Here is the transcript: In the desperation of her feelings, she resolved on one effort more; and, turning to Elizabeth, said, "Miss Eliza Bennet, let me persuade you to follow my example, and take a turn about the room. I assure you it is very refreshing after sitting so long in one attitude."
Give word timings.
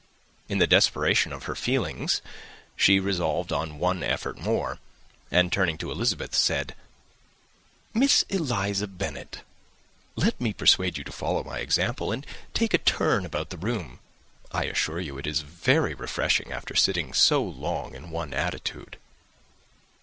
In 0.49 0.57
the 0.57 0.65
desperation 0.65 1.31
of 1.31 1.43
her 1.43 1.53
feelings, 1.53 2.23
she 2.75 2.99
resolved 2.99 3.53
on 3.53 3.77
one 3.77 4.01
effort 4.01 4.35
more; 4.35 4.79
and, 5.29 5.51
turning 5.53 5.77
to 5.77 5.91
Elizabeth, 5.91 6.33
said, 6.33 6.73
"Miss 7.93 8.23
Eliza 8.27 8.87
Bennet, 8.87 9.41
let 10.15 10.41
me 10.41 10.53
persuade 10.53 10.97
you 10.97 11.03
to 11.03 11.11
follow 11.11 11.43
my 11.43 11.59
example, 11.59 12.11
and 12.11 12.25
take 12.55 12.73
a 12.73 12.79
turn 12.79 13.27
about 13.27 13.51
the 13.51 13.59
room. 13.59 13.99
I 14.51 14.63
assure 14.63 14.99
you 14.99 15.19
it 15.19 15.27
is 15.27 15.41
very 15.41 15.93
refreshing 15.93 16.51
after 16.51 16.73
sitting 16.75 17.13
so 17.13 17.43
long 17.43 17.93
in 17.93 18.09
one 18.09 18.33
attitude." 18.33 18.97